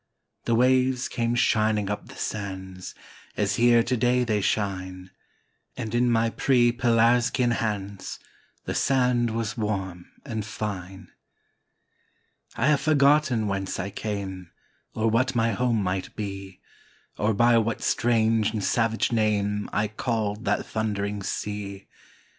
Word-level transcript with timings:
The 0.45 0.55
waves 0.55 1.07
came 1.07 1.35
shining 1.35 1.87
up 1.91 2.07
the 2.07 2.15
sands, 2.15 2.95
As 3.37 3.57
here 3.57 3.83
to 3.83 3.95
day 3.95 4.23
they 4.23 4.41
shine; 4.41 5.11
And 5.77 5.93
in 5.93 6.09
my 6.09 6.31
pre 6.31 6.71
pelasgian 6.71 7.51
hands 7.57 8.17
The 8.65 8.73
sand 8.73 9.29
was 9.29 9.57
warm 9.59 10.07
and 10.25 10.43
fine. 10.43 11.09
I 12.55 12.65
have 12.69 12.81
forgotten 12.81 13.47
whence 13.47 13.79
I 13.79 13.91
came, 13.91 14.49
Or 14.95 15.07
what 15.07 15.35
my 15.35 15.51
home 15.51 15.83
might 15.83 16.15
be, 16.15 16.61
Or 17.19 17.35
by 17.35 17.59
what 17.59 17.83
strange 17.83 18.53
and 18.53 18.63
savage 18.63 19.11
name 19.11 19.69
I 19.71 19.87
called 19.87 20.45
that 20.45 20.65
thundering 20.65 21.21
sea. 21.21 21.85